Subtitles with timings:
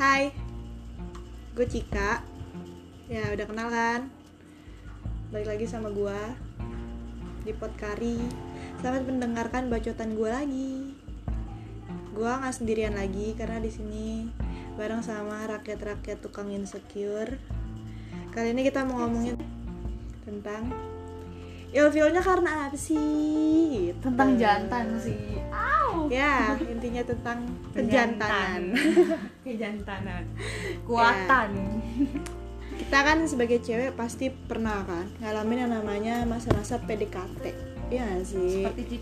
[0.00, 0.32] Hai,
[1.52, 2.24] gue Cika.
[3.12, 4.08] Ya udah kenal kan?
[5.28, 6.20] Balik lagi sama gue
[7.44, 8.16] di Podkari.
[8.80, 10.96] Selamat mendengarkan bacotan gue lagi.
[12.16, 14.24] Gue nggak sendirian lagi karena di sini
[14.80, 17.36] bareng sama rakyat-rakyat tukang insecure.
[18.32, 19.36] Kali ini kita mau ngomongin
[20.24, 20.72] tentang
[21.76, 23.92] ilfilnya karena apa sih?
[23.92, 24.00] Gitu.
[24.00, 25.39] tentang jantan sih.
[26.10, 28.74] Ya, intinya tentang kejantanan.
[29.46, 30.26] kejantanan.
[30.88, 31.50] Kuatan.
[32.74, 38.64] Kita kan sebagai cewek pasti pernah kan ngalamin yang namanya masa-masa PDKT Iya gak sih?
[38.66, 38.96] Seperti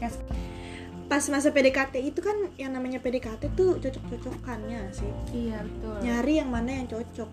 [1.09, 5.09] pas masa PDKT itu kan yang namanya PDKT tuh cocok-cocokannya sih?
[5.33, 5.97] Iya betul.
[6.05, 7.31] Nyari yang mana yang cocok.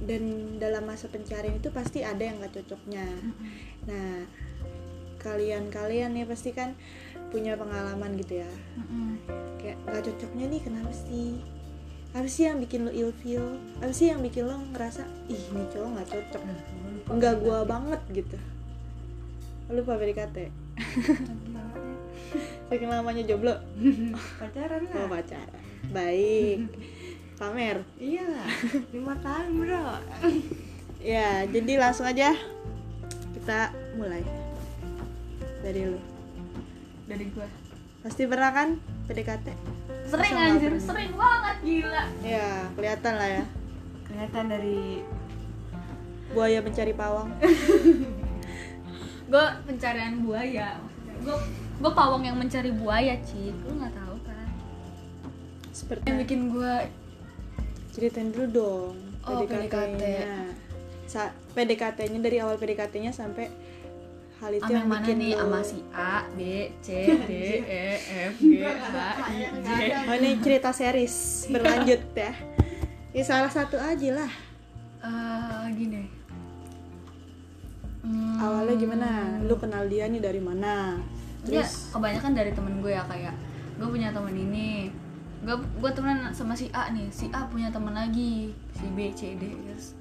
[0.00, 3.06] Dan dalam masa pencarian itu pasti ada yang gak cocoknya.
[3.86, 4.26] Nah
[5.20, 6.72] kalian-kalian nih pasti kan
[7.30, 8.50] punya pengalaman gitu ya.
[8.76, 9.22] Mm-mm.
[9.60, 11.38] kayak gak cocoknya nih kenapa sih?
[12.10, 15.88] Apa sih yang bikin lo ilfeel apa sih yang bikin lo ngerasa ih ini cowok
[15.94, 16.42] nggak cocok.
[17.06, 18.36] Nggak gua banget gitu.
[19.70, 20.50] Lupa PDKT
[22.70, 23.54] saking lamanya jomblo
[24.38, 25.62] pacaran oh lah pacaran.
[25.90, 26.70] Baik.
[27.34, 27.82] Pamer.
[27.98, 28.46] Iya.
[28.94, 29.86] Lima tahun bro.
[31.02, 32.30] Ya jadi langsung aja
[33.34, 34.22] kita mulai.
[35.60, 35.98] Dari lu
[37.10, 37.48] dari gua.
[38.00, 38.68] Pasti pernah kan
[39.04, 39.46] PDKT?
[40.06, 40.70] Sering Masa anjir.
[40.70, 40.86] pernah?
[40.86, 42.02] sering banget gila.
[42.22, 43.44] Ya kelihatan lah ya.
[44.06, 44.80] Kelihatan dari
[46.30, 47.30] buaya mencari pawang.
[49.30, 50.78] Gua pencarian buaya.
[51.20, 51.36] Gua
[51.78, 53.54] gua pawang yang mencari buaya cik.
[53.62, 54.46] Lu nggak tahu kan.
[55.70, 56.86] Seperti yang bikin gua
[57.90, 60.48] ceritain dulu dong Oh, PDKT-nya.
[61.04, 63.52] Sa- PDKT-nya dari awal PDKT-nya sampai
[64.40, 65.32] hal itu yang mana bikin nih?
[65.36, 66.40] Sama si A B
[66.80, 66.88] C
[67.28, 67.84] D E
[68.32, 68.96] F G H
[69.28, 69.68] I J.
[70.08, 71.46] Oh ini cerita series.
[71.48, 72.32] Berlanjut ya.
[73.12, 74.32] Ya salah satu aja lah.
[75.00, 76.02] Eh, gini.
[78.00, 79.08] Hmm, Awalnya gimana?
[79.44, 80.96] Lu kenal dia nih dari mana?
[81.44, 81.92] ya, Terus?
[81.92, 83.36] kebanyakan dari temen gue ya kayak
[83.76, 84.88] gue punya temen ini.
[85.44, 87.12] Gue gue temenan sama si A nih.
[87.12, 88.56] Si A punya temen lagi.
[88.72, 89.92] Si B C D terus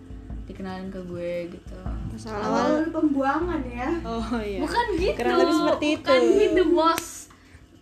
[0.48, 1.78] dikenalin ke gue gitu
[2.19, 4.59] masalah awal pembuangan ya Oh iya.
[4.59, 6.03] bukan gitu Kurang lebih seperti itu.
[6.03, 7.06] bukan gitu bos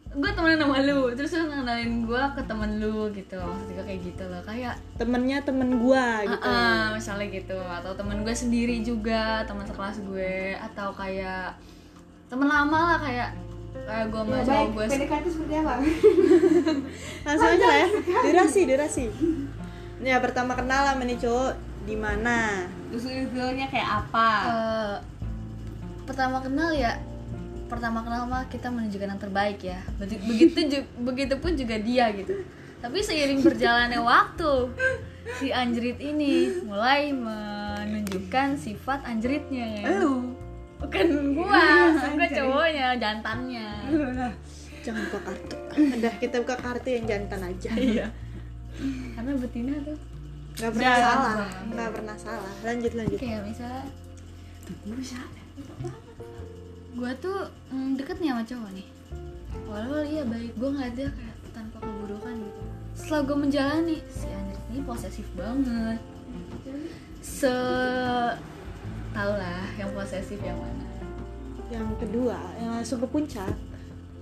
[0.08, 4.24] gue temenan sama lu terus lu ngenalin gue ke temen lu gitu maksudnya kayak gitu
[4.24, 6.42] loh kayak Temennya temen gua gitu.
[6.42, 11.54] Ah, ah, misalnya gitu atau temen gue sendiri juga teman sekelas gue atau kayak
[12.28, 13.30] temen lama lah kayak
[13.78, 15.74] kayak gue sama cowok gue PDKT seperti apa?
[17.26, 17.88] Langsung aja lah ya.
[18.24, 19.06] Durasi, durasi.
[20.00, 21.52] Ya pertama kenal sama nih cowok
[21.84, 22.66] di mana?
[22.90, 24.30] Usul-usulnya kayak apa?
[24.44, 24.96] Eh,
[26.04, 26.96] pertama kenal ya
[27.68, 32.08] pertama kenal mah kita menunjukkan yang terbaik ya Begi- begitu ju- begitu pun juga dia
[32.16, 32.32] gitu
[32.78, 34.72] tapi seiring berjalannya waktu
[35.36, 40.32] si anjrit ini mulai menunjukkan sifat anjritnya Lu.
[40.80, 43.68] bukan gua gua cowoknya jantannya
[44.80, 45.56] Jangan buka kartu.
[46.00, 47.72] Udah kita buka kartu yang jantan aja.
[47.76, 48.08] iya
[49.12, 50.00] karena betina tuh
[50.58, 51.14] Gak pernah Jangan.
[51.14, 51.50] salah.
[51.70, 52.54] Gak pernah salah.
[52.66, 53.20] Lanjut lanjut.
[53.22, 53.86] kayak misalnya
[56.98, 58.88] gue tuh mm, deket nih sama cowok nih
[59.70, 62.62] awal-awal iya baik gue ngeliat dia kayak tanpa keburukan gitu
[62.98, 66.02] setelah gue menjalani si Andri ini posesif banget
[67.22, 67.54] se
[69.14, 70.86] tau lah yang posesif yang mana
[71.68, 73.52] Yang kedua, yang langsung ke puncak.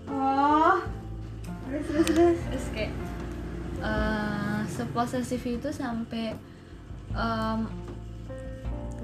[0.09, 0.81] Oh.
[4.95, 6.31] Seposesif itu sampai
[7.11, 7.59] em,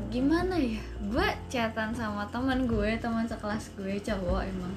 [0.08, 0.80] gimana ya?
[1.04, 4.72] Gue chatan sama teman gue teman sekelas gue cowok emang.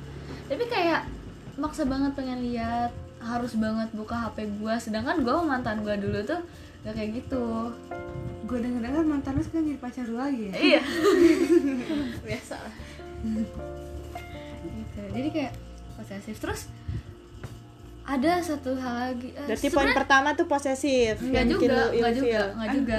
[0.50, 1.06] Tapi kayak
[1.54, 2.90] maksa banget pengen lihat
[3.22, 6.42] harus banget buka hp gue sedangkan gue mantan gue dulu tuh
[6.82, 7.70] gak kayak gitu.
[8.50, 10.54] Gue denger dengar mantan lu sekarang jadi pacar lu lagi ya?
[10.58, 10.82] iya.
[12.26, 12.74] Biasa lah.
[14.66, 15.02] Gitu.
[15.14, 15.52] Jadi kayak
[15.94, 16.42] posesif.
[16.42, 16.66] Terus
[18.04, 21.16] ada satu hal lagi eh, Berarti poin pertama tuh posesif.
[21.16, 22.46] nggak yang bikin juga lu nggak juga ilfeel.
[22.52, 22.94] nggak juga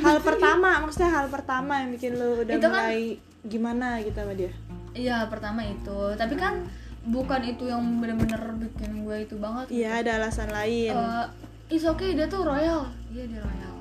[0.00, 3.02] Hal pertama, maksudnya hal pertama yang bikin lu udah Itu kan- mulai
[3.44, 4.52] gimana gitu sama dia.
[4.90, 6.64] Iya pertama itu, tapi kan
[7.04, 9.66] bukan itu yang bener-bener bikin gue itu banget.
[9.68, 10.90] Iya, ada alasan lain.
[10.90, 11.24] Eh,
[11.70, 13.74] it's okay dia tuh royal, iya dia royal.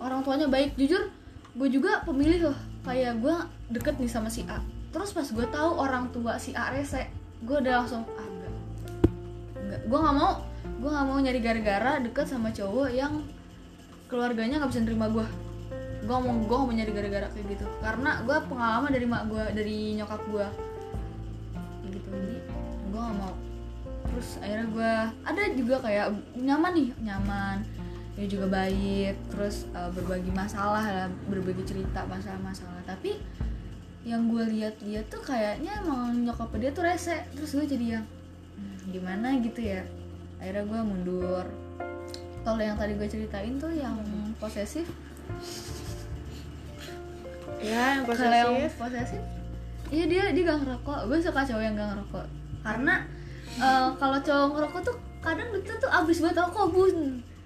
[0.00, 1.04] Orang tuanya baik, jujur,
[1.54, 2.56] gue juga pemilih loh.
[2.80, 3.36] Kayak gue
[3.70, 4.56] deket nih sama si A.
[4.88, 7.06] Terus pas gue tahu orang tua si A rese,
[7.40, 8.33] gue udah langsung ah enggak, enggak.
[9.84, 13.20] Gue nggak mau, gue nggak mau nyari gara-gara deket sama cowok yang
[14.08, 15.26] keluarganya nggak bisa nerima gue.
[16.04, 19.78] Gue mau gue mau nyari gara-gara kayak gitu, karena gue pengalaman dari mak gue, dari
[19.96, 20.46] nyokap gue
[21.84, 22.38] kayak gitu jadi
[22.92, 23.34] gue gak mau.
[24.04, 24.92] Terus akhirnya gue
[25.26, 26.06] ada juga kayak
[26.38, 27.56] nyaman nih nyaman.
[28.14, 32.84] Dia juga baik terus uh, berbagi masalah lah berbagi cerita masalah-masalah.
[32.86, 33.18] Tapi
[34.06, 37.26] yang gue lihat dia tuh kayaknya emang nyokap dia tuh rese.
[37.34, 38.13] Terus gue jadi yang "Hmm,
[38.88, 39.82] gimana gitu ya.
[40.40, 41.46] Akhirnya gue mundur.
[42.44, 43.96] Kalau yang tadi gue ceritain tuh yang
[44.36, 44.84] posesif?
[47.64, 48.72] Ya yang kalau yang posesif?
[48.76, 49.22] Posesif
[49.94, 50.98] iya dia dia gak ngerokok.
[51.10, 52.26] Gue suka cowok yang gak ngerokok.
[52.66, 52.94] Karena
[53.60, 56.96] eh, kalau cowok ngerokok tuh kadang duitnya tuh abis buat rokok bun.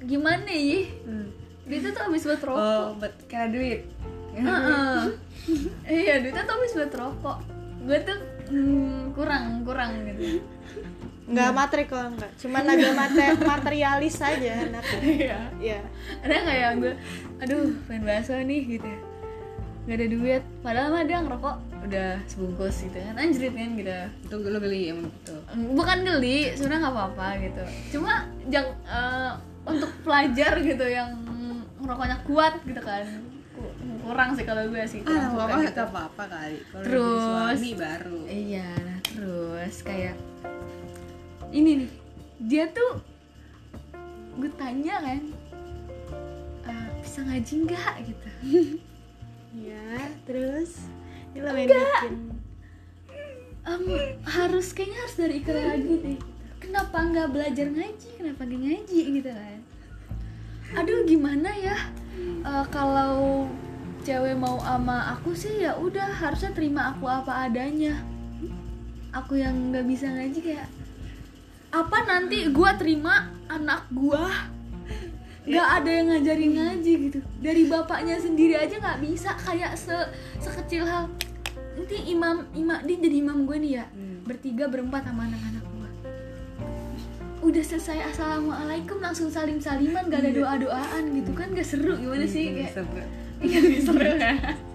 [0.03, 0.81] Gimana ya?
[1.05, 1.29] Hmm.
[1.69, 2.65] duitnya tuh abis buat rokok.
[2.65, 3.81] Oh, buat karena duit.
[5.89, 7.39] Iya duitnya tuh habis buat rokok.
[7.85, 8.19] Gue tuh
[8.53, 10.43] hmm, kurang kurang gitu
[11.29, 15.01] nggak materi kok enggak cuman agak mate materialis aja anaknya.
[15.05, 15.39] Iya.
[15.61, 15.81] Ya
[16.21, 16.95] ada nggak ya gue
[17.39, 19.01] aduh pengen bakso nih gitu ya.
[19.85, 20.43] Nggak ada duit.
[20.61, 21.57] Padahal mah dia ngerokok.
[21.81, 23.15] Udah sebungkus gitu kan.
[23.15, 23.93] Anjrit kan gitu.
[24.23, 25.37] Itu lo beli yang itu.
[25.73, 27.63] bukan geli sebenarnya nggak apa-apa gitu.
[27.93, 28.13] Cuma
[28.49, 29.33] jang eh,
[29.65, 31.13] untuk pelajar gitu yang
[31.79, 33.05] ngerokoknya kuat gitu kan.
[33.53, 35.81] Ku- kurang sih kalau gue sih kurang Ah, suka apa gitu.
[35.83, 36.57] apa apa kali.
[36.67, 38.19] Kalau Terus- suami baru.
[38.25, 40.17] Iya, nah terus kayak
[41.51, 41.93] ini nih,
[42.45, 43.03] dia tuh
[44.39, 45.23] gue tanya kan,
[46.69, 48.29] "Eh, bisa ngaji nggak gitu?
[49.69, 50.87] ya terus
[51.33, 52.39] yang bikin
[53.69, 53.85] Em,
[54.25, 56.19] harus kayaknya harus dari ikrar lagi deh.
[56.57, 58.09] Kenapa nggak belajar ngaji?
[58.17, 59.61] Kenapa nggak ngaji gitu kan?
[60.73, 61.77] Aduh gimana ya?
[62.49, 63.45] Eh, kalau
[64.09, 68.01] cewek mau sama aku sih ya udah harusnya terima aku apa adanya.
[69.13, 70.69] Aku yang nggak bisa ngaji kayak
[71.69, 74.29] apa nanti gua terima anak gua?
[75.49, 77.19] Nggak ada yang ngajarin ngaji gitu.
[77.41, 79.97] Dari bapaknya sendiri aja nggak bisa kayak se
[80.41, 81.09] sekecil hal.
[81.77, 83.87] Nanti imam imam dia jadi imam gue nih ya.
[83.89, 84.21] Hmm.
[84.29, 85.89] bertiga berempat sama anak-anak gue
[87.39, 91.31] udah selesai assalamualaikum langsung salim saliman gak ada doa doaan gitu.
[91.33, 92.53] Kan gak seru gimana sih?
[92.53, 93.07] kayak Sebut.
[93.41, 94.05] iya seru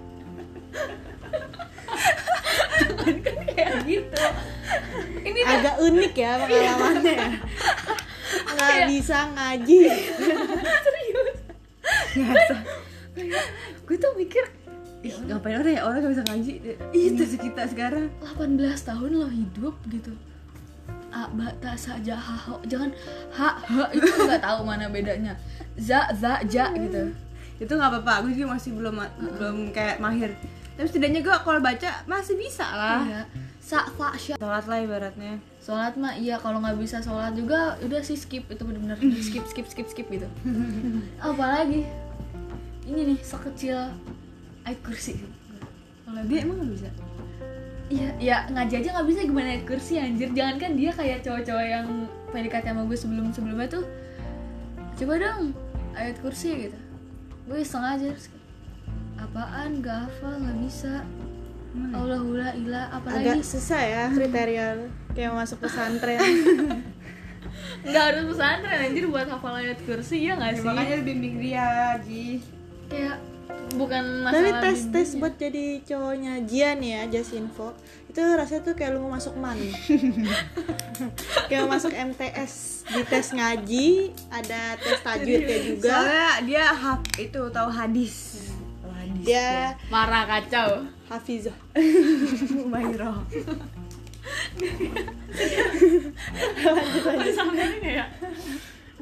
[5.44, 7.14] agak unik ya pengalamannya.
[7.14, 7.28] Ya
[8.44, 9.78] nggak Kayak- bisa ngaji.
[10.86, 11.36] Serius?
[12.14, 12.56] Biasa.
[13.84, 14.44] gue tuh mikir
[15.04, 15.82] Ih, ngapain orang ya?
[15.84, 16.52] Orang gak bisa ngaji.
[16.64, 17.12] Itu.
[17.12, 18.08] Indonesia kita sekarang.
[18.24, 18.56] 18
[18.88, 20.16] tahun lo hidup gitu.
[21.12, 22.56] A ba ta sa ja ha ho.
[22.64, 22.88] Jangan
[23.36, 25.36] ha ha itu nggak tahu mana bedanya.
[25.76, 27.12] Za za ja gitu.
[27.60, 28.24] Itu nggak apa-apa.
[28.24, 28.96] Aku juga masih belum
[29.36, 30.32] belum kayak mahir.
[30.74, 33.04] Tapi setidaknya gue kalau baca masih bisa lah.
[33.04, 33.22] Iya
[33.64, 35.40] sa fa sya sholat lah ibaratnya.
[35.56, 39.64] Sholat mah iya kalau nggak bisa sholat juga udah sih skip itu benar-benar skip skip
[39.64, 40.28] skip skip gitu.
[41.16, 41.88] Apalagi
[42.84, 43.88] ini nih sekecil
[44.68, 45.16] ayat kursi.
[46.04, 46.90] Kalau dia emang nggak bisa?
[47.88, 50.28] Iya, ya ngaji aja nggak bisa gimana ayat kursi anjir.
[50.36, 51.86] Jangan kan dia kayak cowok-cowok yang
[52.36, 53.84] PDKT sama gue sebelum-sebelumnya tuh
[54.94, 55.50] Coba dong
[55.98, 56.78] ayat kursi gitu.
[57.50, 58.14] Gue iseng aja
[59.18, 61.02] Apaan, gak hafal, gak bisa
[61.74, 63.34] Allahula ilah, apalagi?
[63.34, 64.86] Agak susah ya kriteria lo.
[65.10, 66.18] kayak masuk pesantren.
[67.84, 70.64] Gak harus pesantren anjir buat hafal ayat kursi, ya gak Ya, sih?
[70.64, 71.66] makanya lu bimbing dia
[72.00, 72.40] Ji.
[72.86, 73.18] Kayak
[73.74, 75.20] bukan tapi masalah tes tes bimbingnya.
[75.20, 77.74] buat jadi cowoknya Jian ya just info.
[78.08, 79.58] Itu rasanya tuh kayak lu mau masuk man.
[81.50, 83.88] Kayak masuk MTS di tes ngaji
[84.30, 85.90] ada tes tajwidnya juga.
[85.90, 88.53] Soalnya dia haf itu tahu hadis tahu hadis
[89.24, 90.84] dia Marah kacau.
[91.08, 91.56] Hafizah
[92.64, 93.24] Umairah
[97.34, 98.08] sampai kayak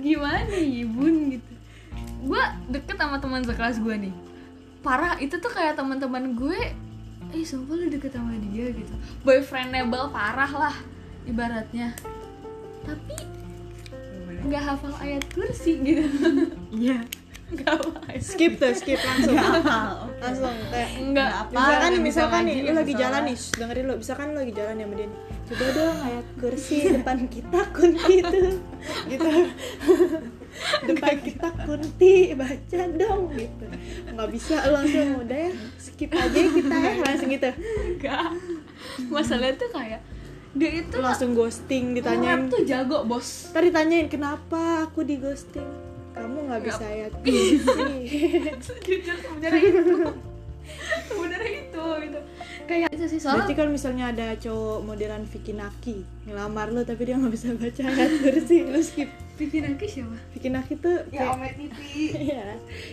[0.00, 1.52] gimana nih bun gitu?
[2.26, 4.14] Gue deket sama teman sekelas gue nih.
[4.82, 6.58] Parah itu tuh kayak teman-teman gue
[7.32, 8.66] eh sumpah lu deket sama dia?
[8.74, 8.94] gitu.
[9.22, 10.76] Boyfriendable parah lah
[11.22, 11.94] ibaratnya.
[12.82, 13.14] Tapi
[14.42, 16.02] nggak hafal ayat kursi gitu.
[16.74, 17.21] Iya
[18.08, 19.36] ayat skip tuh skip langsung.
[20.20, 23.94] Langsung kayak nggak apa misalkan nih misalkan nih lu lagi jalan nih dengerin lu.
[24.00, 28.14] Misalkan lu lagi jalan ya sama dia nih coba dong ayat kursi depan kita kunti
[28.24, 28.52] tuh
[29.10, 29.28] gitu.
[30.84, 33.22] Depan kita kunti baca dong.
[33.32, 33.64] Gitu.
[34.12, 37.50] Nggak bisa langsung udah ya skip aja ya kita ya langsung gitu.
[38.00, 38.24] Nggak
[39.08, 40.00] masalahnya tuh kayak
[40.52, 42.52] dia itu langsung ghosting ditanyain.
[42.52, 43.48] Tuh jago bos.
[43.52, 45.81] Ntar ditanyain kenapa aku di ghosting
[46.52, 46.84] nggak bisa
[47.24, 49.96] kursi jujur sebenarnya itu.
[51.08, 52.20] Sebenarnya itu gitu.
[52.70, 57.02] Kayak itu sih soalnya Berarti kalau misalnya ada cowok modelan Vicky Naki ngelamar lo tapi
[57.08, 59.10] dia nggak bisa baca ayat kursi lu skip.
[59.40, 60.16] Bikin aku siapa?
[60.36, 61.80] Vicky Naki tuh ya kayak Omet TV
[62.30, 62.46] Iya,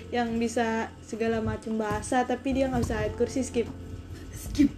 [0.09, 3.67] yang bisa segala macam bahasa tapi dia nggak bisa ayat kursi skip.
[4.33, 4.71] Skip.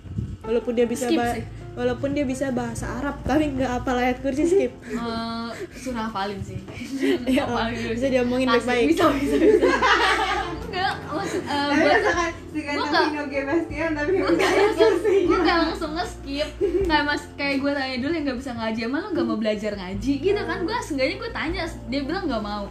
[0.43, 1.45] Walaupun dia bisa Skip sih.
[1.71, 4.73] Walaupun dia bisa bahasa Arab tapi nggak hafal ayat kursi skip.
[4.83, 6.59] Eh, suruh hafalin sih.
[7.31, 7.91] Ya Hafalin dulu.
[7.93, 8.85] bisa diomongin baik-baik.
[8.89, 9.65] Bisa bisa bisa.
[10.61, 14.09] Enggak maksud eh, Tapi gua misalkan dengan gua nanti nggak- no game Bastian tapi
[15.21, 16.49] gue gak langsung nge-skip.
[16.81, 19.71] Kayak mas kayak gue tanya dulu yang gak bisa ngaji emang lo gak mau belajar
[19.73, 20.11] ngaji?
[20.17, 22.65] Gitu kan gue seenggaknya gue tanya dia bilang gak mau.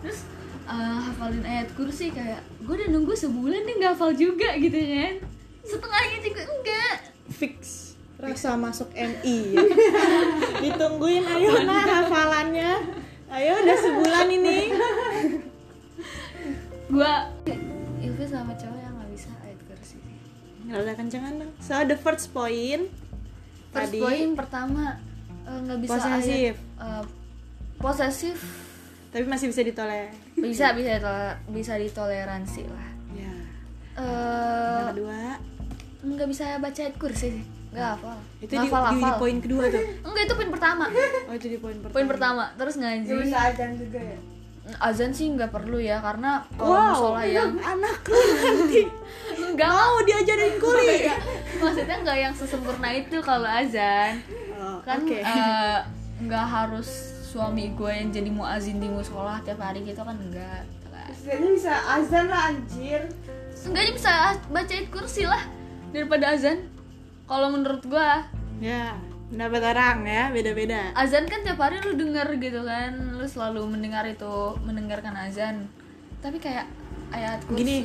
[0.00, 0.18] Terus
[0.64, 5.14] eh, hafalin ayat kursi kayak gue udah nunggu sebulan dia nggak hafal juga gitu kan.
[5.62, 6.96] Setengahnya juga enggak.
[7.32, 7.91] Fix
[8.22, 9.66] rasa masuk MI ya.
[10.64, 12.72] ditungguin ayo nah hafalannya.
[13.26, 14.58] Ayo udah sebulan ini.
[16.86, 17.12] Gue
[17.98, 19.98] Ilvi sama cowok yang gak bisa ayat kursi
[20.68, 21.50] Rada kencengan dong.
[21.58, 22.86] So the first point
[23.72, 25.00] First tadi point pertama
[25.42, 26.54] eh, nggak bisa Posesif.
[26.54, 27.04] ayat eh,
[27.80, 28.38] posesif.
[29.10, 32.88] Tapi masih bisa ditolak bisa bisa ditole- bisa ditoleransi lah.
[33.12, 33.34] Ya.
[33.98, 35.20] Eh yang kedua?
[36.02, 37.28] nggak bisa baca ayat kursi.
[37.34, 39.82] sih nggak hafal itu Nggak di, hafal di, poin kedua tuh.
[40.06, 40.84] Enggak itu poin pertama.
[41.28, 41.94] Oh itu di poin pertama.
[41.96, 42.44] Poin pertama.
[42.60, 44.18] Terus ngaji bisa ajan juga ya?
[44.78, 48.86] Azan sih nggak perlu ya karena kalau wow musola yang anak lu nanti
[49.58, 51.10] nggak mau diajarin kuli.
[51.58, 54.22] Maksudnya nggak yang sesempurna itu kalau azan.
[54.54, 55.18] Oh, kan oke.
[55.18, 55.78] eh,
[56.22, 56.88] nggak harus
[57.32, 60.68] suami gue yang jadi muazin di musola tiap hari gitu kan enggak
[61.10, 63.00] Setidaknya bisa azan lah anjir.
[63.56, 64.12] Seenggaknya bisa
[64.50, 65.42] baca ayat kursi lah
[65.90, 66.71] daripada azan
[67.24, 68.08] kalau menurut gue
[68.60, 68.94] ya
[69.28, 70.92] pendapat orang ya beda-beda.
[70.92, 75.66] Azan kan tiap hari lu denger gitu kan lu selalu mendengar itu mendengarkan azan.
[76.18, 76.68] Tapi kayak
[77.10, 77.78] ayat kursi gini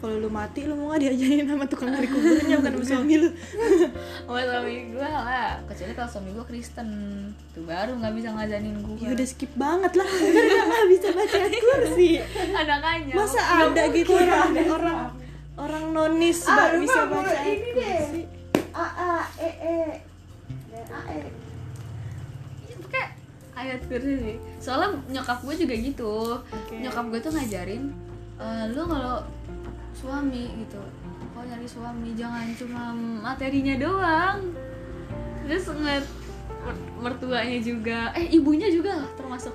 [0.00, 3.28] kalau lu mati lu mau nggak diajarin sama tukang dari kuburannya bukan sama suami lu?
[4.24, 6.88] Sama suami gue lah kecuali kalau suami gue Kristen.
[7.52, 11.36] Tuh baru nggak bisa ngajanin gue ya udah skip banget lah dia nggak bisa baca
[11.36, 12.08] ayat kursi
[12.50, 14.98] anak-anak masa ada gitu orang orang
[15.54, 17.98] orang nonis Ah, nggak lu bisa baca ayat ini deh.
[18.00, 18.22] kursi
[18.80, 19.78] A A E E.
[20.66, 21.20] Dan A E.
[22.66, 23.10] Itu kayak
[23.52, 24.36] ayat kursi sih.
[24.56, 26.14] Soalnya nyokap gue juga gitu.
[26.40, 26.74] Oke.
[26.76, 27.92] nyokap gue tuh ngajarin
[28.36, 29.20] "Eh, lu kalau
[29.92, 30.80] suami gitu
[31.30, 32.82] kalau nyari suami jangan cuma
[33.22, 34.38] materinya doang.
[35.44, 36.06] Terus ngeliat
[36.60, 39.52] mer- mertuanya juga eh ibunya juga lah termasuk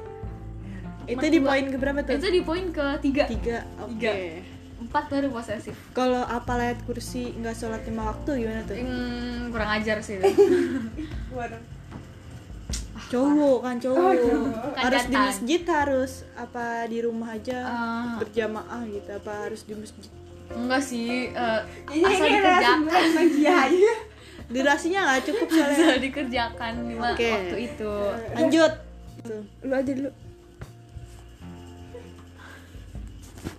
[1.05, 1.49] itu di Mertua.
[1.51, 2.13] poin keberapa tuh?
[2.17, 3.23] Itu di poin ketiga.
[3.25, 3.93] Tiga oke.
[3.93, 4.11] Tiga.
[4.77, 5.75] Empat baru posesif.
[5.91, 8.75] Kalau apal ayat kursi nggak sholat lima waktu gimana tuh?
[8.75, 10.27] Hmm, kurang ajar sih itu.
[11.31, 11.61] Waduh.
[13.05, 14.11] Cowok kan cowok.
[14.73, 15.23] Kan harus di jantan.
[15.23, 18.15] masjid harus apa di rumah aja Ah.
[18.17, 20.09] berjamaah gitu apa harus di masjid?
[20.47, 22.77] Enggak sih Ini asal ini dikerjakan.
[23.45, 23.93] aja
[24.53, 25.73] durasinya nggak cukup soalnya.
[25.75, 27.29] asal dikerjakan di ma- Oke.
[27.31, 27.93] waktu itu.
[28.33, 28.73] Lanjut.
[29.61, 30.11] Lu aja dulu.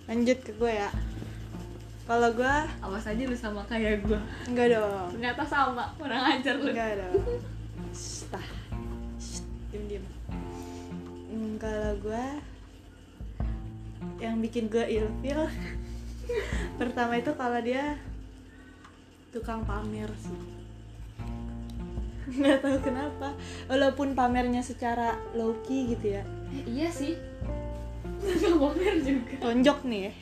[0.07, 0.87] Lanjut ke gue ya
[2.07, 4.15] kalau gue awas aja lu sama kayak gue
[4.47, 5.11] enggak dong.
[5.19, 5.91] Ternyata sama.
[5.99, 6.71] Kurang ajar lu.
[6.71, 7.43] Enggak dong.
[7.91, 8.47] Shh, tah.
[9.19, 9.43] Shh,
[9.75, 10.05] diem diem.
[11.27, 12.25] Hmm, kalau gue
[14.23, 15.51] yang bikin gue ilfil
[16.79, 17.99] pertama itu kalau dia
[19.35, 20.39] tukang pamer sih.
[22.39, 23.35] Nggak tahu kenapa.
[23.67, 26.23] Walaupun pamernya secara low key gitu ya.
[26.55, 27.19] Eh, iya sih.
[28.23, 29.35] Gak pamer juga.
[29.43, 30.13] Tonjok nih ya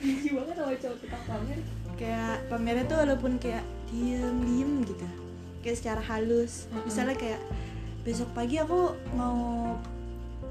[0.00, 1.58] Gigi banget sama cowok tukang pamer.
[1.94, 5.06] Kayak pamernya tuh walaupun kayak diem diem gitu.
[5.64, 6.68] Kayak secara halus.
[6.84, 7.40] Misalnya kayak
[8.04, 9.76] besok pagi aku mau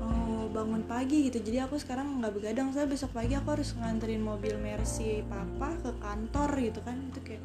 [0.01, 1.39] mau bangun pagi gitu.
[1.39, 2.73] Jadi aku sekarang nggak begadang.
[2.73, 6.97] Saya besok pagi aku harus nganterin mobil Mercy papa ke kantor gitu kan.
[7.13, 7.43] Itu kayak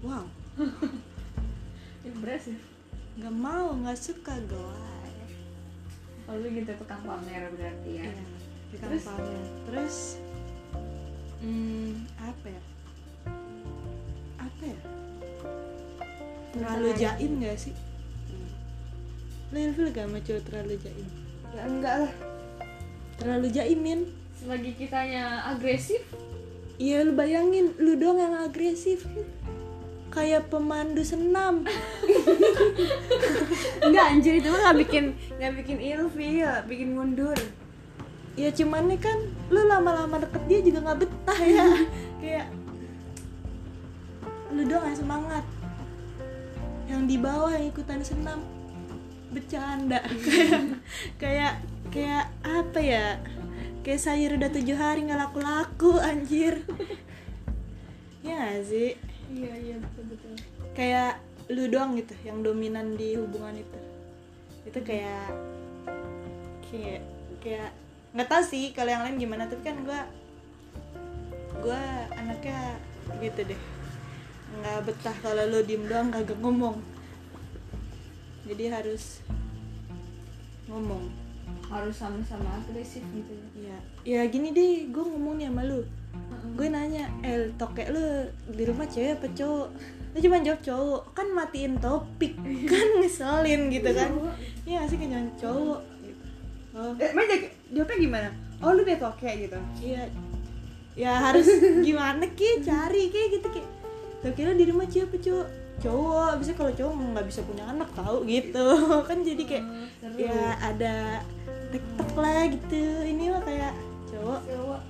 [0.00, 0.24] wow.
[2.08, 2.58] Impress ya?
[3.14, 4.76] Nggak mau nggak suka gue
[6.24, 8.04] Kalau lu gitu tukang pamer berarti ya?
[8.10, 8.12] Iya,
[8.74, 9.04] tukang Terus?
[9.06, 9.44] pamer.
[9.68, 9.96] terus
[11.44, 12.62] hmm, apa ya?
[14.40, 14.78] Apa ya?
[16.56, 17.74] Terlalu jaim gak sih?
[19.52, 21.08] Lo ilfil gak sama cowok terlalu jaim?
[21.52, 22.12] Ya enggak lah.
[23.20, 24.00] Terlalu jaimin
[24.34, 26.02] Selagi kitanya agresif?
[26.76, 29.06] Iya lu bayangin lu dong yang agresif
[30.10, 31.62] kayak pemandu senam.
[33.86, 35.04] Enggak anjir itu mah nggak bikin
[35.38, 37.38] nggak bikin ilfil bikin mundur
[38.34, 41.66] ya cuman nih kan lu lama-lama deket dia juga nggak betah ya.
[42.22, 42.46] Kayak
[44.54, 45.44] lu dong yang semangat.
[46.90, 48.42] Yang di bawah yang ikutan senam.
[49.30, 50.02] Bercanda.
[50.22, 50.62] Kayak
[51.22, 51.54] kayak
[51.90, 53.06] kayak apa ya?
[53.86, 56.62] Kayak sayur udah tujuh hari nggak laku-laku anjir.
[58.24, 58.96] Ya gak sih?
[59.28, 60.32] Iya iya betul betul.
[60.72, 61.20] Kayak
[61.52, 63.78] lu doang gitu yang dominan di hubungan itu.
[64.64, 65.28] Itu kayak
[66.64, 67.02] kayak
[67.44, 67.70] kayak
[68.14, 70.00] nggak tahu sih kalau yang lain gimana tapi kan gue
[71.66, 71.82] gue
[72.14, 72.78] anaknya
[73.18, 73.60] gitu deh.
[74.54, 76.78] Nggak betah kalau lu diem doang kagak ngomong.
[78.46, 79.18] Jadi harus
[80.70, 81.10] ngomong.
[81.66, 83.78] Harus sama-sama agresif gitu ya?
[84.06, 85.82] Ya gini deh gue ngomong nih sama lu.
[86.54, 89.68] Gue nanya el tokek lu di rumah cewek apa cowok?
[90.14, 91.02] Lu cuma jawab cowok.
[91.18, 92.38] Kan matiin topik
[92.70, 94.14] kan ngeselin gitu kan.
[94.62, 94.86] Iya.
[94.86, 95.93] Nggak sih kan cowok.
[96.74, 98.28] Oh eh, jawab- jawabnya gimana?
[98.62, 99.58] Oh lu dia toke gitu.
[99.78, 100.02] Iya.
[100.94, 101.46] Ya harus
[101.82, 102.62] gimana ki?
[102.62, 103.62] Cari ki gitu ki.
[104.22, 105.48] Tokek lu di rumah cewek apa cowok.
[105.82, 108.66] Cowok bisa kalau cowok nggak bisa punya anak tahu gitu.
[109.08, 109.64] Kan jadi kayak
[110.00, 110.18] seru.
[110.22, 110.94] ya ada
[111.74, 112.82] tiktok lah gitu.
[113.04, 113.72] Ini mah kayak
[114.10, 114.40] cowok.
[114.46, 114.80] Cowok.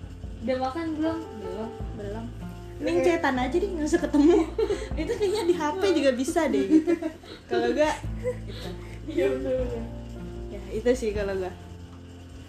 [0.45, 1.19] udah makan belum.
[1.41, 1.71] Belum.
[1.97, 2.25] Belum
[2.75, 4.39] Mending cetan aja deh nggak usah ketemu.
[5.01, 6.93] Itu kayaknya di HP juga bisa deh gitu.
[7.49, 7.97] Kalau enggak
[9.05, 9.21] gitu.
[9.21, 9.29] iya
[10.49, 11.53] ya itu sih kalau enggak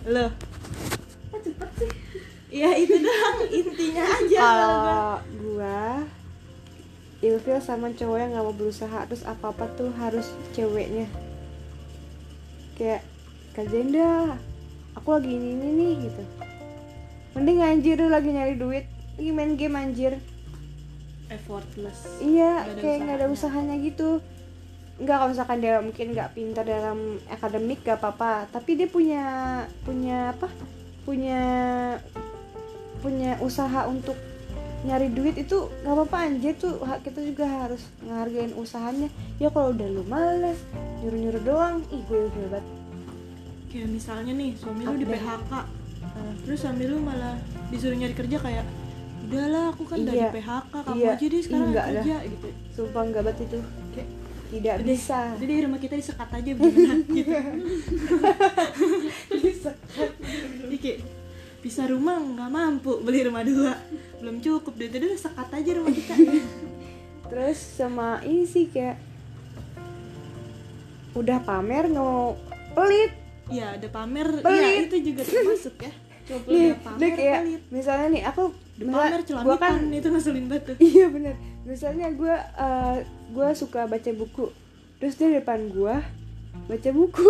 [0.06, 0.30] lo
[1.34, 1.92] kok cepet sih?
[2.56, 3.38] Ya itu doang.
[3.52, 4.78] Intinya aja kalau
[5.44, 6.06] gua
[7.20, 11.10] ilfil sama cowok yang nggak mau berusaha terus apa apa tuh harus ceweknya.
[12.78, 13.02] Kayak
[13.58, 14.38] kerjain dah
[14.94, 16.24] aku lagi ini ini nih gitu.
[17.36, 18.86] Mending anjir lu lagi nyari duit.
[19.20, 20.22] Lagi main game anjir.
[21.28, 22.22] Effortless.
[22.22, 24.22] Iya ada kayak nggak ada usahanya gitu
[24.96, 28.48] nggak kalau misalkan dia mungkin nggak pintar dalam akademik gak apa-apa.
[28.48, 29.24] Tapi dia punya
[29.84, 30.48] punya apa?
[31.04, 31.42] Punya
[33.04, 34.16] punya usaha untuk
[34.86, 36.56] nyari duit itu nggak apa-apa anjir.
[36.56, 39.12] Tuh kita juga harus ngehargain usahanya.
[39.36, 40.58] Ya kalau udah lu males
[41.04, 42.64] nyuruh nyuruh doang ih gue hebat.
[43.68, 45.06] Kayak misalnya nih suami lu di.
[45.06, 45.52] PHK
[46.48, 47.36] terus suami lu malah
[47.68, 48.64] disuruh nyari kerja kayak
[49.28, 50.30] udahlah aku kan udah Iya.
[50.32, 51.12] di PHK kamu Iya.
[51.12, 52.48] aja deh sekarang kerja gitu.
[52.72, 53.60] Sumpah nggak banget itu
[54.46, 54.86] tidak Udah.
[54.86, 55.20] bisa.
[55.36, 57.34] jadi di rumah kita disekat aja beneran gitu.
[59.32, 59.72] Bisa
[60.62, 61.00] Jadi kayak
[61.60, 63.74] bisa rumah nggak mampu beli rumah dua.
[64.22, 66.14] Belum cukup deh jadi udah sekat aja rumah kita.
[67.30, 69.02] Terus sama ini sih kayak
[71.16, 72.38] udah pamer nggak mau
[72.74, 73.12] pelit.
[73.50, 74.30] Ya ada pamer.
[74.30, 74.90] Ya Pelit.
[74.90, 75.94] itu juga termasuk ya.
[76.26, 77.62] Coba udah pamer kayak pelit.
[77.74, 78.42] misalnya nih aku
[78.78, 80.78] udah pamer celamitan kan itu ngeselin banget.
[80.78, 82.36] Iya bener misalnya gue
[83.34, 84.54] gue suka baca buku
[85.02, 85.96] terus dia di depan gue
[86.66, 87.30] baca buku.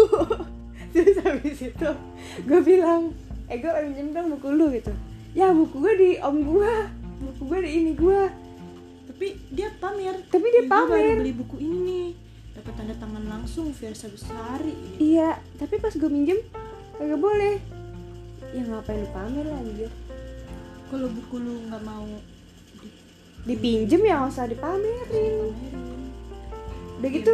[0.96, 1.90] Terus habis itu
[2.46, 3.12] gue bilang
[3.52, 4.94] eh gue pinjem dong buku lu gitu.
[5.36, 6.72] Ya buku gue di om gue
[7.20, 8.22] buku gue di ini gue
[9.12, 10.28] tapi dia pamer.
[10.28, 12.08] Tapi dia "Ih, gua baru pamer." beli buku ini nih.
[12.56, 16.40] Dapat tanda tangan langsung Versa Besari iya tapi pas gue minjem
[16.96, 17.60] kagak boleh.
[18.56, 19.92] Ya ngapain lu pamer lah anjir?
[20.88, 22.08] Kalau buku lu nggak mau
[23.46, 25.54] dipinjem ya nggak usah dipamerin.
[25.54, 25.84] Pamerin
[26.96, 27.34] udah gitu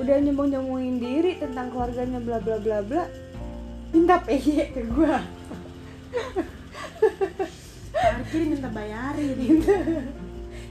[0.00, 3.04] udah nyombong nyombongin diri tentang keluarganya bla bla bla bla.
[3.92, 5.22] Minta PY ke gua.
[7.94, 9.38] Parkir minta bayarin.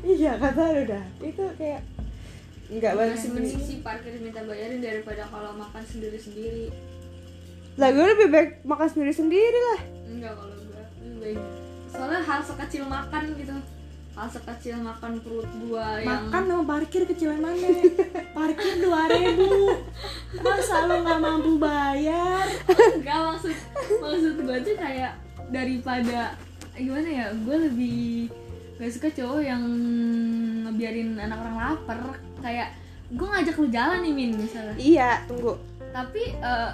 [0.03, 1.05] Iya kata lu dah.
[1.23, 1.81] Itu kayak
[2.73, 3.77] nggak banget masih mending sih.
[3.85, 6.73] parkir minta bayarin daripada kalau makan sendiri sendiri
[7.73, 9.79] lah gue lebih baik makan sendiri sendiri lah.
[10.05, 11.39] Enggak kalau gue lebih baik.
[11.89, 13.55] Soalnya hal sekecil makan gitu
[14.13, 17.65] hal sekecil makan perut gua yang makan sama parkir kecilan mana?
[18.37, 19.73] Parkir dua ribu.
[20.37, 22.45] Masa lo nggak mampu bayar?
[22.93, 23.57] Enggak maksud
[23.97, 25.17] maksud gue tuh kayak
[25.49, 26.37] daripada
[26.77, 28.29] gimana ya gue lebih
[28.81, 29.63] gak suka cowok yang
[30.69, 31.99] ngebiarin anak orang lapar.
[32.37, 32.69] Kayak
[33.09, 34.77] gue ngajak lu jalan nih min misalnya.
[34.77, 35.57] Iya tunggu.
[35.89, 36.71] Tapi eh,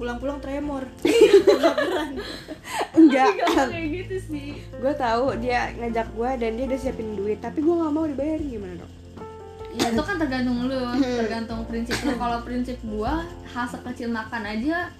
[0.00, 0.88] pulang-pulang tremor.
[2.96, 3.36] Enggak.
[3.68, 4.48] Kayak gitu sih.
[4.80, 8.48] Gue tahu dia ngajak gue dan dia udah siapin duit tapi gue nggak mau dibayarin
[8.48, 8.92] gimana dong?
[9.70, 12.18] Ya itu kan tergantung lu tergantung prinsip lu.
[12.18, 13.22] Kalau prinsip gua
[13.54, 14.90] hal sekecil makan aja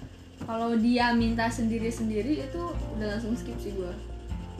[0.47, 2.63] kalau dia minta sendiri sendiri itu
[2.95, 3.91] udah langsung skip sih gua.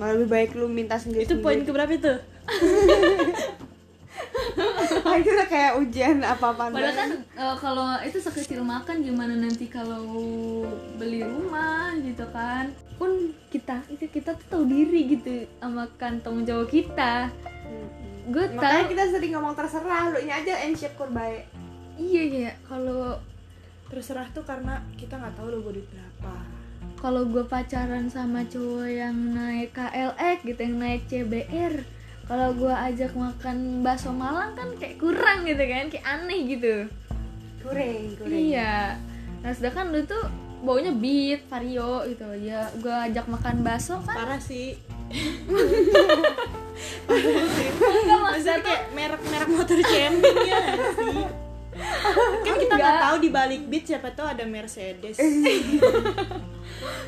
[0.03, 2.15] Malah lebih baik lu minta sendiri itu poin keberapa itu
[5.11, 9.35] ah, itu udah kayak ujian apa apa padahal kan eh, kalau itu sekecil makan gimana
[9.35, 10.05] nanti kalau
[10.97, 12.71] beli rumah gitu kan?
[13.01, 17.33] Pun kita itu kita tuh tahu diri gitu sama kantong jauh kita.
[18.31, 18.93] Gue makanya tahu.
[18.95, 21.61] kita sering ngomong terserah lu nya aja insecure baik
[22.01, 23.21] iya ya kalau
[23.93, 26.35] terserah tuh karena kita nggak tahu lo duit berapa.
[26.97, 31.75] kalau gue pacaran sama cowok yang naik KLX gitu yang naik CBR
[32.31, 36.87] kalau gue ajak makan bakso Malang kan kayak kurang gitu kan kayak aneh gitu.
[37.59, 38.95] Kurang kurang iya.
[39.43, 40.31] Nah sedangkan lu tuh
[40.63, 42.31] baunya beat vario gitu.
[42.39, 44.15] Ya gue ajak makan bakso kan.
[44.15, 44.79] Parah sih.
[47.11, 50.59] Enggak maksudnya kayak merek-merek motor camping ya
[51.03, 51.50] sih
[52.47, 53.05] kan kita nggak Enggak.
[53.05, 55.17] tahu di balik beat siapa tahu ada Mercedes.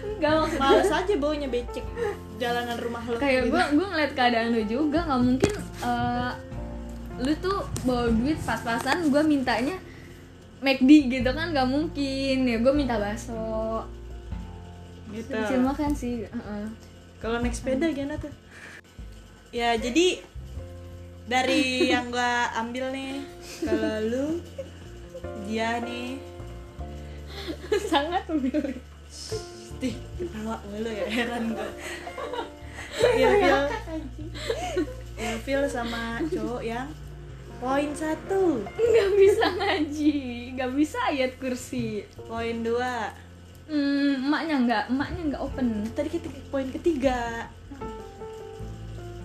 [0.05, 1.85] Enggak maksudnya males aja baunya becek.
[2.37, 3.55] Jalanan rumah lo kayak gitu.
[3.55, 5.53] gue gue ngeliat keadaan lu juga nggak mungkin
[5.83, 6.33] eh,
[7.23, 9.77] lu tuh bawa duit pas-pasan gue mintanya
[10.63, 12.37] McD gitu kan nggak mungkin.
[12.47, 13.87] Ya gue minta bakso.
[15.13, 15.29] Gitu.
[15.29, 16.65] Kecil makan sih Heeh.
[17.21, 18.33] kalau naik sepeda gimana tuh?
[19.53, 20.25] Ya jadi
[21.23, 23.23] dari yang gua ambil nih
[23.63, 24.27] kalau lu
[25.47, 26.19] dia nih.
[27.91, 28.79] Sangat memilih.
[29.83, 31.71] Tih, ketawa mulu ya heran gue
[33.19, 33.61] Ilfil.
[35.19, 36.89] Ilfil sama cowok yang
[37.59, 38.63] poin satu.
[38.63, 40.17] Nggak bisa ngaji
[40.55, 42.07] nggak bisa ayat kursi.
[42.29, 43.11] Poin dua.
[43.67, 45.67] Hmm, emaknya nggak emaknya nggak open.
[45.97, 47.21] Tadi ketiga, poin ketiga.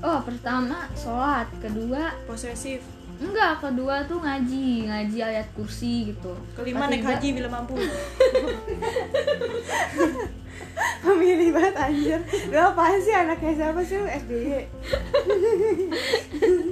[0.02, 1.46] Oh pertama sholat.
[1.60, 2.82] Kedua posesif
[3.18, 6.32] enggak kedua tuh ngaji ngaji ayat kursi gitu.
[6.54, 7.74] Kelima naik Ketiga- haji bila mampu.
[10.98, 12.20] Memilih banget anjir.
[12.50, 14.06] Lu apaan sih anaknya siapa sih lu?
[14.06, 14.48] SBY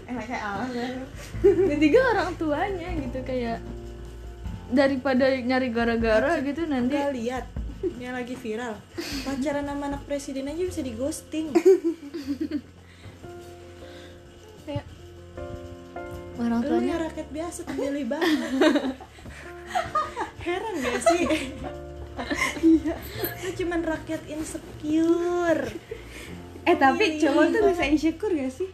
[0.09, 0.89] Anaknya Allah
[1.45, 3.61] ketiga orang tuanya gitu kayak
[4.67, 7.45] daripada nyari gara-gara gitu nanti Gak lihat.
[7.95, 8.73] Yang lagi viral.
[9.23, 11.53] Pacaran sama anak presiden aja bisa di ghosting
[16.35, 18.51] orang tuanya yang rakyat biasa terpilih banget.
[20.43, 21.23] Heran gak sih?
[23.43, 25.63] Lu cuman rakyat insecure.
[26.65, 27.21] Eh tapi Ih.
[27.21, 28.69] cowok tuh bisa insecure gak sih?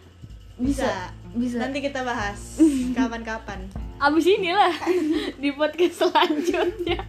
[0.62, 1.10] bisa.
[1.32, 1.58] Bisa.
[1.58, 2.60] Nanti kita bahas
[2.98, 3.66] kapan-kapan.
[3.98, 4.76] Abis inilah
[5.42, 7.02] di podcast selanjutnya.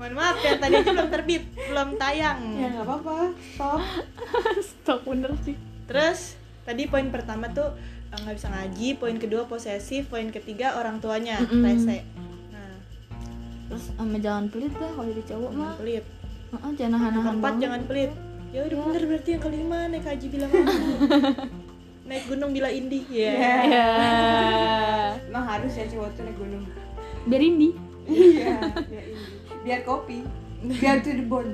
[0.00, 2.38] Mohon maaf yang tadi aja belum terbit belum tayang.
[2.58, 3.16] Ya gak apa-apa.
[3.54, 3.80] Stop.
[4.72, 5.54] Stop bener sih.
[5.86, 6.34] Terus
[6.66, 7.70] tadi poin pertama tuh
[8.14, 11.62] nggak bisa ngaji poin kedua posesif poin ketiga orang tuanya Mm-mm.
[11.62, 12.04] rese.
[12.48, 12.76] Nah.
[13.66, 15.72] Terus sama jangan pelit lah kalau jadi cowok mah.
[15.76, 16.04] Pelit.
[16.52, 17.62] Heeh, jangan nahan-nahan keempat banget.
[17.62, 18.12] jangan pelit.
[18.52, 18.84] Ya udah Ya.
[18.84, 20.92] bener berarti yang kelima naik haji bila mampu
[22.08, 23.32] naik gunung bila indih ya
[23.64, 23.86] ya.
[25.28, 26.64] Emang harus ya cowok tuh naik gunung.
[27.24, 27.72] Biar ini
[28.02, 29.06] Iya biar.
[29.62, 30.20] Biar kopi.
[30.60, 31.48] Biar to the bone.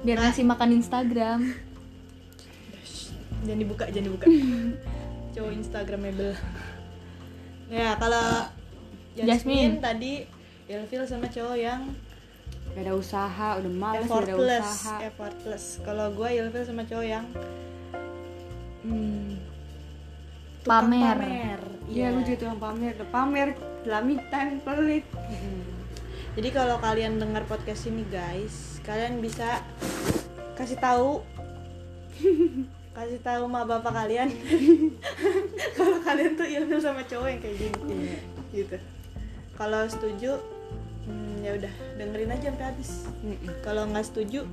[0.00, 1.40] Biar ngasih makan Instagram
[3.44, 4.26] jangan dibuka jangan dibuka
[5.34, 6.32] cowok instagramable.
[7.68, 8.48] Ya kalau
[9.14, 9.74] Jasmine, Jasmine.
[9.78, 10.12] tadi
[10.64, 11.82] Ilfil sama cowok yang
[12.74, 15.64] Gak ada usaha Udah males gak ada effortless usaha effortless.
[15.86, 17.24] Kalau gue Ilfil sama cowok yang
[18.82, 19.38] hmm,
[20.64, 21.16] Pamer.
[21.20, 21.60] pamer.
[21.86, 22.92] Iya gue juga tukang pamer.
[22.98, 23.48] Udah pamer
[23.84, 25.04] Lamitan pelit
[26.34, 29.62] Jadi kalau kalian dengar podcast ini guys, kalian bisa
[30.58, 31.22] kasih tahu
[32.94, 34.30] kasih tahu sama bapak kalian.
[35.76, 38.14] Kalau kalian tuh ilfil sama cowok yang kayak gini.
[38.54, 38.76] Gitu.
[39.58, 40.38] Kalau setuju
[41.10, 42.90] hmm, ya udah dengerin aja sampai habis.
[43.66, 44.46] Kalau nggak setuju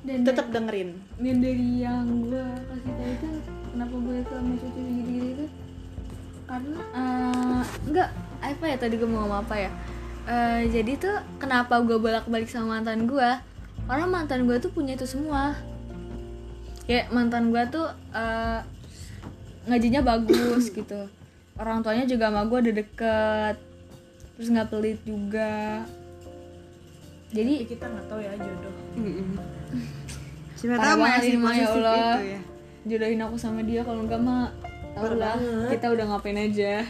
[0.00, 0.96] dan tetap dengerin.
[1.20, 3.28] dan dari yang gue kasih tau itu
[3.70, 5.46] kenapa gue itu sama cucu gitu gitu
[6.48, 8.08] karena eh, enggak
[8.40, 9.70] apa ya tadi gue mau ngomong apa ya?
[10.26, 13.30] Eh, jadi tuh kenapa gue bolak balik sama mantan gue
[13.86, 15.54] karena mantan gue tuh punya itu semua
[16.90, 18.58] ya mantan gue tuh eh,
[19.70, 21.06] ngajinya bagus gitu.
[21.54, 23.56] Orang tuanya juga sama gue udah deket
[24.34, 25.86] terus nggak pelit juga.
[27.30, 28.74] Jadi Tapi kita nggak tahu ya jodoh.
[30.58, 32.14] Siapa tahu masih ini mah, ya Allah.
[32.18, 32.40] itu ya.
[32.80, 34.50] Jodohin aku sama dia kalau enggak mah
[34.90, 36.82] tau Parah lah kita udah ngapain aja.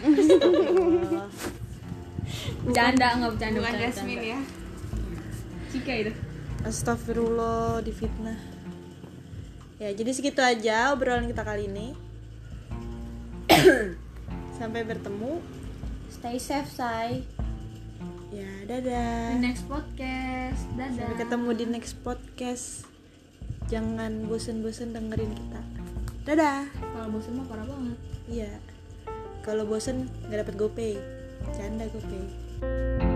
[2.65, 4.39] Bercanda nggak bercanda Bukan bercanda, Jasmine ya.
[5.71, 6.13] Cika itu
[6.65, 8.39] Astagfirullah difitnah.
[9.81, 11.97] Ya, jadi segitu aja obrolan kita kali ini.
[14.61, 15.41] Sampai bertemu.
[16.13, 17.25] Stay safe say
[18.29, 19.41] Ya, di dadah.
[19.41, 22.85] next podcast dadah Sampai ketemu di next podcast.
[23.73, 25.61] Jangan bosen-bosen dengerin kita.
[26.29, 26.69] Dadah.
[26.77, 28.53] kalau bosan mah parah banget Iya.
[29.41, 30.95] Kalau bosen nggak dapat GoPay.
[31.57, 33.10] Canda GoPay.